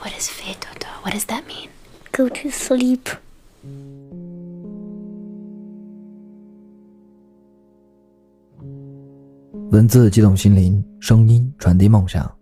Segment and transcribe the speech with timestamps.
[0.00, 0.88] What is fetoto?
[1.02, 1.68] What does that mean?
[2.10, 3.18] Go to sleep.
[9.70, 12.34] 文字激动心灵，声音传递梦想。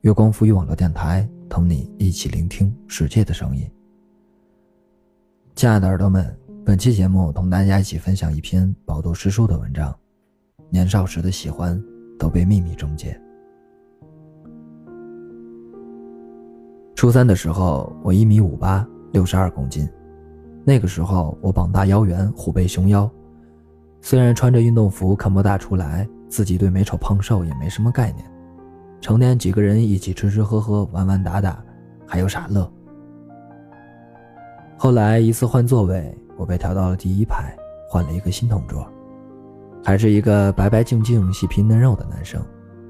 [0.00, 3.64] 月光赋予网络电台，同你一起聆听世界的声音。
[5.54, 9.96] 亲爱的耳朵们，本期节目同大家一起分享一篇饱读诗书的文章。
[10.68, 11.80] 年少时的喜欢
[12.18, 13.16] 都被秘密终结。
[17.04, 18.82] 初三的时候，我一米五八，
[19.12, 19.86] 六十二公斤。
[20.64, 23.10] 那个时候，我膀大腰圆，虎背熊腰。
[24.00, 28.24] 虽然穿着运动服看不大出来，自己对美丑胖瘦也没什么概念。
[29.02, 31.62] 成天几个人一起吃吃喝喝，玩玩打打，
[32.06, 32.66] 还有傻乐。
[34.78, 37.54] 后来一次换座位，我被调到了第一排，
[37.86, 38.82] 换了一个新同桌，
[39.84, 42.42] 还是一个白白净净、细皮嫩肉的男生，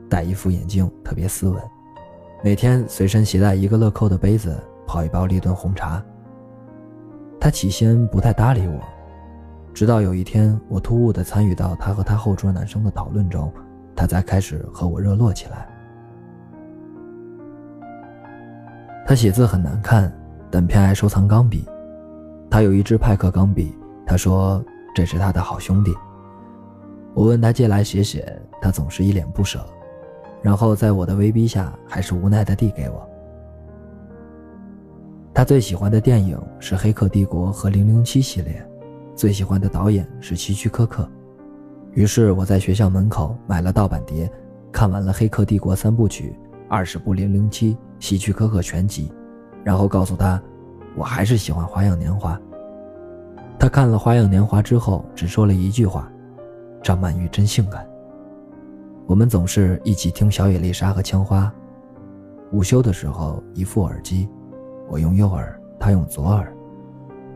[0.09, 1.61] 戴一副眼镜，特别斯文，
[2.45, 4.55] 每天随身携带一个乐扣的杯子，
[4.87, 6.05] 泡一包立顿红茶。
[7.41, 8.79] 他起先不太搭理我，
[9.73, 13.51] 直到有一天我突兀地参与到他和他后桌男生的讨论中，
[13.97, 15.67] 他才开始和我热络起来。
[19.07, 20.13] 他写字很难看，
[20.51, 21.67] 但偏爱收藏钢笔。
[22.51, 24.63] 他有一支派克钢笔，他说
[24.95, 25.95] 这是他的好兄弟。
[27.15, 29.67] 我问他借来写写，他总是一脸不舍，
[30.45, 33.09] 然后在我的威逼下，还是无奈地递给我。
[35.33, 38.63] 他最喜欢的电影是《黑客帝国》和《零零七》系列，
[39.17, 41.09] 最喜欢的导演是希区柯克。
[41.93, 44.31] 于是我在学校门口买了盗版碟，
[44.71, 46.37] 看完了《黑客帝国》三部曲、
[46.69, 47.75] 二十部《零零七》。
[48.01, 49.11] 希区柯克全集，
[49.65, 50.39] 然后告诉他，
[50.95, 52.37] 我还是喜欢《花样年华》。
[53.59, 56.13] 他看了《花样年华》之后，只说了一句话
[56.85, 57.87] ：“张曼玉真性感。”
[59.07, 61.53] 我们总是一起听小野丽莎和枪花。
[62.53, 64.27] 午休的时候，一副耳机，
[64.89, 66.51] 我用右耳，他用左耳。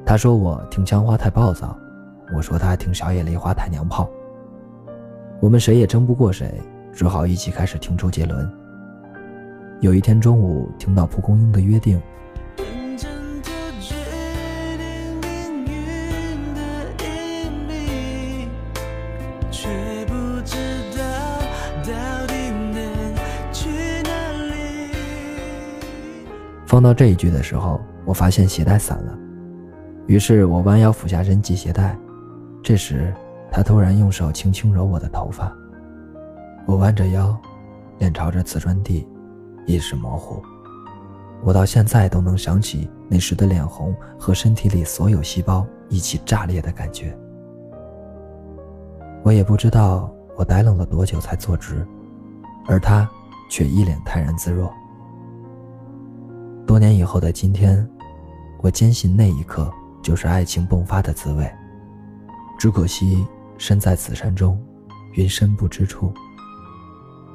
[0.07, 1.77] 他说我听枪花太暴躁，
[2.35, 4.09] 我说他听小野丽花太娘炮。
[5.41, 6.59] 我们谁也争不过谁，
[6.91, 8.51] 只好一起开始听周杰伦。
[9.81, 12.01] 有一天中午，听到蒲公英的约定。
[26.69, 29.19] 放到这一句的时候，我发现鞋带散了，
[30.07, 31.97] 于是我弯腰俯下身系鞋带。
[32.63, 33.11] 这时，
[33.51, 35.51] 他突然用手轻轻揉我的头发，
[36.67, 37.35] 我弯着腰，
[37.97, 39.09] 脸朝着瓷砖地。
[39.65, 40.43] 意识模糊，
[41.43, 47.17] 我到现在都能想起那时的脸红和身体里所有细胞一起炸裂的感觉。
[49.23, 51.87] 我也不知道我呆愣了多久才坐直，
[52.67, 53.09] 而他
[53.51, 54.71] 却一脸泰然自若。
[56.69, 57.89] 多年以后的今天，
[58.61, 61.51] 我坚信那一刻就是爱情迸发的滋味。
[62.59, 64.63] 只可惜身在此山中，
[65.15, 66.13] 云深不知处。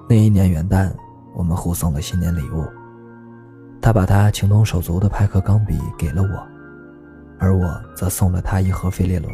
[0.07, 0.93] 那一年元旦。
[1.35, 2.63] 我们互送了新年礼物，
[3.81, 6.47] 他把他情同手足的派克钢笔给了我，
[7.39, 9.27] 而我则送了他一盒费列罗。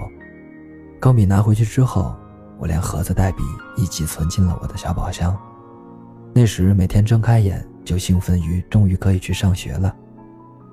[0.97, 2.15] 钢笔拿回去之后，
[2.57, 3.43] 我连盒子带笔
[3.75, 5.37] 一起存进了我的小宝箱。
[6.33, 9.91] 那时每天睁开眼就兴奋于终于可以去上学了，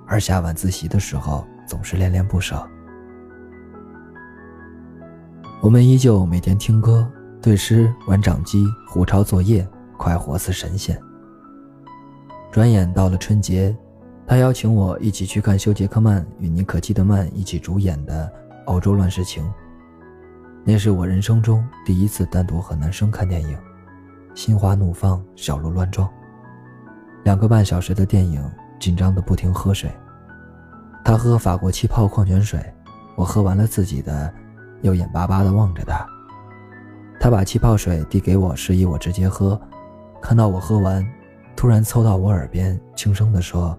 [0.07, 2.63] 而下晚自习的时候总是恋恋不舍。
[5.63, 7.11] 我们依旧每天听歌、
[7.41, 9.67] 对诗、玩掌机、胡抄作业，
[9.97, 11.01] 快活似神仙。
[12.53, 13.75] 转眼到了春节，
[14.27, 18.31] 他邀请我一起去看休·杰克曼与妮可基德曼一起主演的
[18.67, 19.43] 《欧洲乱世情》。
[20.67, 23.57] 那是我人生中第一次单独和男生看电影，
[24.35, 26.07] 心花怒放，小鹿乱撞。
[27.27, 28.41] 两个半小时的电影，
[28.79, 29.91] 紧张的不停喝水。
[31.05, 32.65] 他喝法国气泡矿泉水，
[33.17, 34.33] 我喝完了自己的，
[34.83, 36.07] 又眼巴巴地望着他。
[37.19, 39.61] 他把气泡水递给我，示意我直接喝。
[40.23, 41.05] 看到我喝完。
[41.57, 43.77] 突然凑到我耳边，轻声地说：“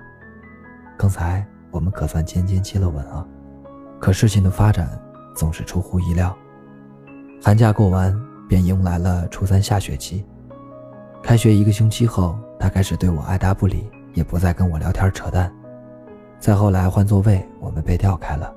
[0.98, 3.26] 刚才我们可算渐渐接了吻啊！
[3.98, 4.90] 可事情的发展
[5.36, 6.36] 总是出乎意料。
[7.42, 8.14] 寒假过完，
[8.50, 10.26] 便迎来了初三下学期。
[11.24, 15.52] 开学一个星期后，他开始对我爱答不理，也不再跟我聊天扯淡。
[16.40, 18.54] 再后来换座位，我们被调开了。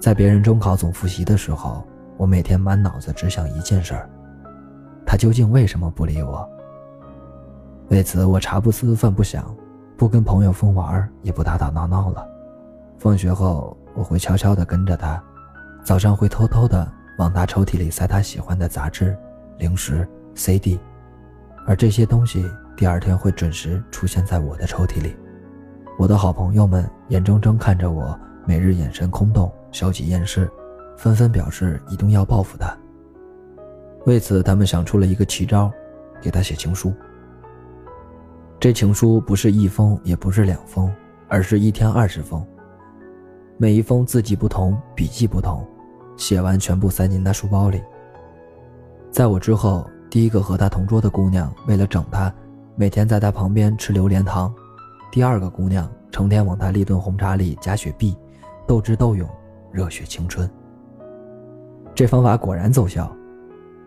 [0.00, 1.84] 在别人中考总复习的时候，
[2.16, 4.08] 我每天满脑子只想一件事儿：
[5.06, 6.48] 他究竟为什么不理我？”
[7.88, 9.54] 为此，我茶不思饭不想，
[9.96, 12.26] 不跟朋友疯玩，也不打打闹闹了。
[12.98, 15.22] 放学后，我会悄悄地跟着他，
[15.82, 19.16] 早上会偷偷地往他抽屉里塞他喜欢的杂志、
[19.58, 20.78] 零食、CD，
[21.66, 22.44] 而这些东西
[22.80, 25.14] 第二天会准时出现在我的抽屉里。
[25.98, 30.50] 我的好朋友们眼睁睁看着我每日眼神空洞、消极厌世，
[30.96, 32.74] 纷纷表示一定要报复他。
[34.06, 35.70] 为此，他们想出了一个奇招，
[36.22, 36.90] 给他写情书。
[38.58, 40.90] 这情书不是一封，也不是两封，
[41.28, 42.42] 而是一天二十封。
[43.58, 45.68] 每一封字迹不同，笔迹不同，
[46.16, 47.82] 写完全部塞进他书包里。
[49.10, 52.32] 在我之后，第一个和他同桌的姑娘为了整他，
[52.80, 54.50] 每天在他旁边吃榴莲糖；
[55.12, 58.16] 第二个姑娘成天往他立顿红茶里加雪碧，
[58.66, 59.28] 斗智斗勇，
[59.70, 60.50] 热血青春。
[61.94, 63.14] 这方法果然奏效。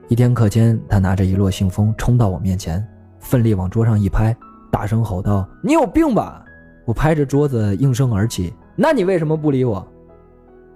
[0.09, 2.87] 一天课间，他拿着一摞信封冲到我面前，
[3.17, 4.31] 奋力往桌上一拍，
[4.71, 6.45] 大声吼道：“你有病吧！”
[6.85, 8.53] 我拍着桌子应声而起。
[8.75, 9.83] 那你为什么不理我？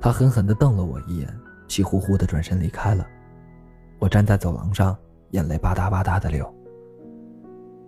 [0.02, 1.32] 他狠狠地瞪了我一眼，
[1.68, 3.06] 气呼呼地转身离开了。
[4.00, 4.98] 我站在走廊上，
[5.34, 6.52] 眼泪吧嗒吧嗒地流。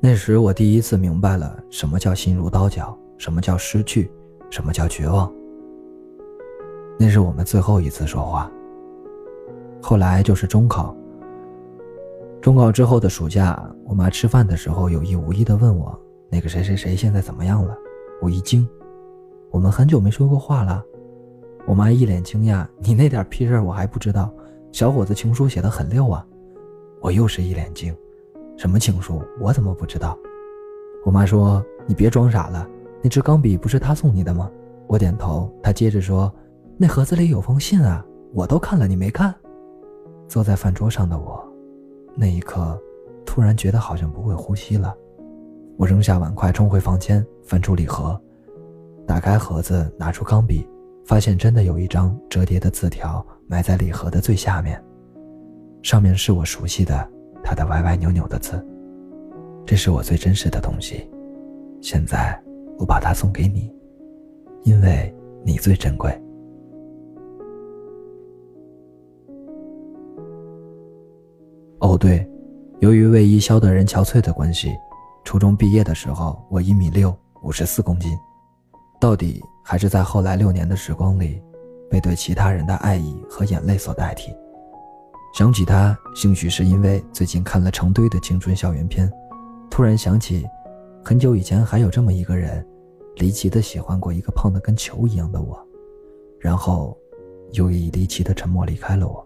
[0.02, 4.10] 那时我第一次明白了什么叫心如刀绞，什么叫失去，
[4.50, 5.30] 什么叫绝望。
[6.98, 8.50] 那是我们最后一次说话。
[9.82, 10.96] 后来就是中考。
[12.42, 16.00] 中考之后的暑假，我妈吃饭的时候有意无意地问我
[16.32, 17.76] ：“那个谁谁谁现在怎么样了？”
[18.24, 18.66] 我一惊。
[19.52, 20.82] 我们很久没说过话了，
[21.68, 24.34] 我妈一脸惊讶：“你那点屁事我还不知道？
[24.72, 26.26] 小伙子情书写的很溜啊！”
[27.02, 27.94] 我又是一脸惊
[28.60, 29.24] ：“什么情书？
[29.40, 30.20] 我怎么不知道？”
[31.06, 32.68] 我妈说：“你别装傻了，
[33.02, 34.52] 那支钢笔不是他送你的吗？”
[34.86, 35.50] 我点头。
[35.64, 36.30] 她接着说
[36.76, 39.34] ：“那盒子里有封信啊，我都看了，你没看？”
[40.28, 41.42] 坐在饭桌上的我，
[42.18, 42.78] 那一刻
[43.26, 44.94] 突然觉得好像不会呼吸了。
[45.78, 48.20] 我扔下碗筷，冲回房间，翻出礼盒。
[49.08, 50.68] 打开盒子，拿出钢笔，
[51.06, 54.84] 发现真的有一张折叠的字条埋在礼盒的最下面，
[55.82, 57.10] 上面是我熟悉的
[57.44, 58.66] 他的歪歪扭扭的字。
[59.66, 61.10] 这是我最真实的东西，
[61.82, 62.42] 现在
[62.78, 63.72] 我把它送给你，
[64.64, 65.14] 因为
[65.44, 66.12] 你最珍贵。
[71.80, 72.28] 哦，对，
[72.80, 74.76] 由于卫衣肖德人憔悴的关系，
[75.24, 78.12] 初中毕业的时候我一米六，五十四公斤。
[79.00, 81.42] 到底还是在后来六年的时光里，
[81.90, 84.36] 被对其他人的爱意和眼泪所代替。
[85.32, 89.10] 想起他，兴许是因为最近看了成堆的青春校园片，
[89.70, 90.46] 突然想起，
[91.04, 92.66] 很久以前还有这么一个人，
[93.18, 95.58] 离奇的喜欢过一个胖得跟球一样的我，
[96.40, 96.98] 然后，
[97.54, 99.26] 又以离奇的沉默离开了我。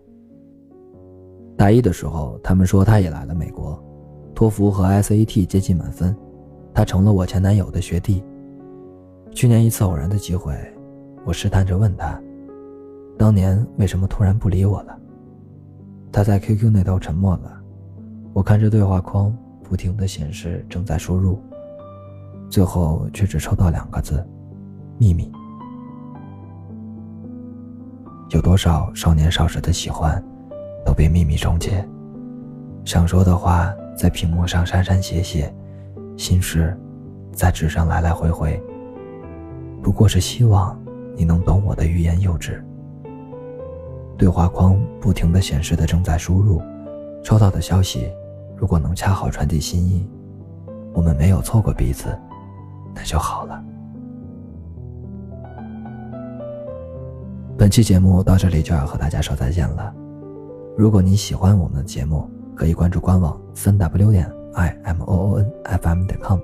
[1.58, 3.82] 大一的时候，他们说他也来了美国，
[4.36, 6.16] 托福和 SAT 接近满分，
[6.74, 8.24] 他成了我前男友的学弟。
[9.32, 10.54] 去年一次偶然的机会，
[11.26, 12.22] 我试探着问他
[13.18, 15.00] ：“当年为什么突然不理我了？”
[16.14, 17.60] 他在 QQ 那头沉默了。
[18.34, 21.42] 我看着对话框不停的显示正在输入，
[22.50, 24.24] 最后却只抽到两个字
[25.00, 25.32] ：“秘密。”
[28.30, 30.24] 有多少少年少时的喜欢，
[30.86, 31.84] 都被秘密终结？
[32.86, 35.52] 想说的话在屏幕上删删写写，
[36.16, 36.80] 心事
[37.32, 38.62] 在纸上来来回回。
[39.82, 40.80] 不过是希望
[41.16, 42.64] 你能懂我的欲言又止。
[44.18, 46.62] 对话框不停的显示的正在输入，
[47.24, 48.12] 收到的消息，
[48.56, 50.08] 如果能恰好传递心意，
[50.94, 52.18] 我们没有错过彼此，
[52.94, 53.64] 那就好了。
[57.58, 59.94] 本期节目到这里就要和大家说再见了。
[60.76, 66.40] 如果你喜欢我们的节目，可以关注官网三 w 点 i m o o n f m 点 com。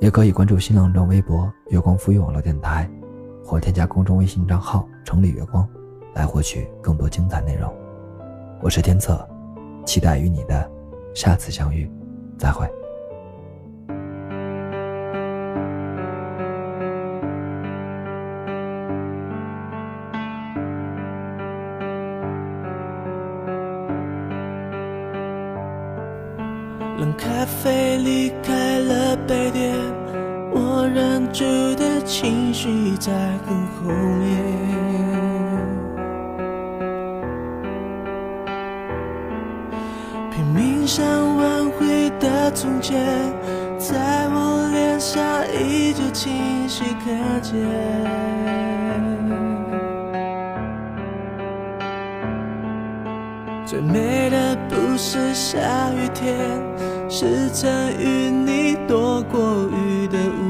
[0.00, 2.88] 也可以关注新浪微博“月光赋予网络电台”，
[3.44, 5.68] 或添加公众微信账号“城里月光”，
[6.14, 7.72] 来获取更多精彩内容。
[8.60, 9.26] 我是天策，
[9.86, 10.70] 期待与你的
[11.14, 11.90] 下次相遇，
[12.36, 12.68] 再会。
[26.98, 29.72] 冷咖啡离开了杯垫，
[30.50, 31.44] 我忍住
[31.76, 33.12] 的情绪在
[33.46, 34.77] 很后面。
[43.78, 45.20] 在我脸上
[45.52, 47.54] 依旧清晰可见。
[53.66, 55.58] 最美的不是下
[55.92, 56.34] 雨天，
[57.10, 60.47] 是曾与你躲过雨的屋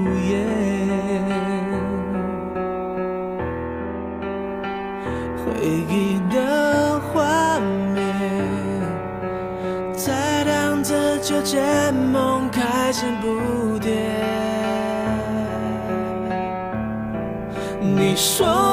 [18.19, 18.68] 说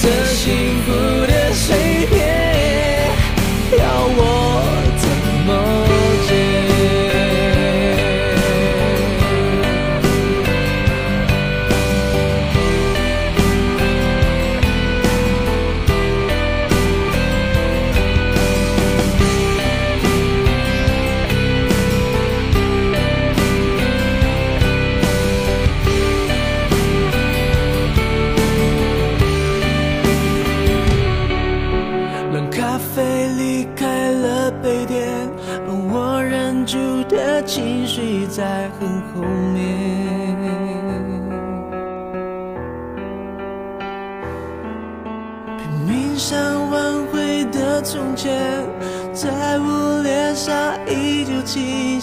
[0.00, 1.07] 这幸福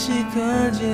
[0.06, 0.86] 是可见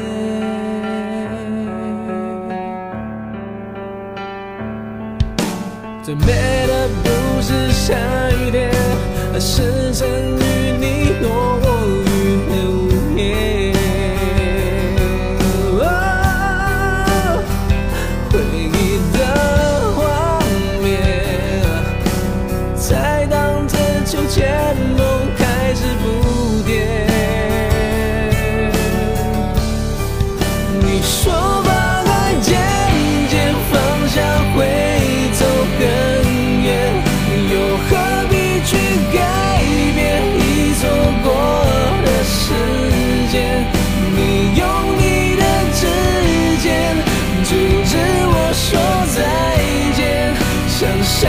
[6.01, 6.25] 最美
[6.65, 7.94] 的，不是下
[8.32, 8.72] 雨天，
[9.34, 11.00] 而是曾与你。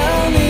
[0.02, 0.41] tell me